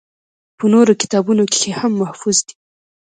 [0.57, 2.55] پۀ نورو کتابونو کښې هم محفوظ دي